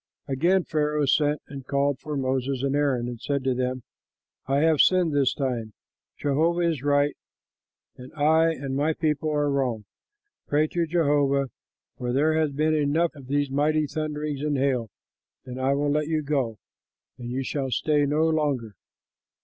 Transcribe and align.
Again 0.27 0.63
Pharaoh 0.63 1.05
sent 1.05 1.43
and 1.47 1.67
called 1.67 1.99
for 1.99 2.17
Moses 2.17 2.63
and 2.63 2.75
Aaron 2.75 3.07
and 3.07 3.21
said 3.21 3.43
to 3.43 3.53
them, 3.53 3.83
"I 4.47 4.61
have 4.61 4.81
sinned 4.81 5.13
this 5.13 5.31
time; 5.35 5.73
Jehovah 6.17 6.61
is 6.61 6.81
right 6.81 7.15
and 7.97 8.11
I 8.13 8.49
and 8.51 8.75
my 8.75 8.93
people 8.93 9.29
are 9.29 9.51
wrong. 9.51 9.85
Pray 10.47 10.65
to 10.69 10.87
Jehovah, 10.87 11.51
for 11.99 12.11
there 12.13 12.33
has 12.33 12.51
been 12.51 12.73
enough 12.73 13.13
of 13.13 13.27
these 13.27 13.51
mighty 13.51 13.85
thunderings 13.85 14.41
and 14.41 14.57
hail, 14.57 14.89
and 15.45 15.61
I 15.61 15.73
will 15.75 15.91
let 15.91 16.07
you 16.07 16.23
go, 16.23 16.57
and 17.19 17.29
you 17.29 17.43
shall 17.43 17.69
stay 17.69 18.07
no 18.07 18.27
longer." 18.27 18.73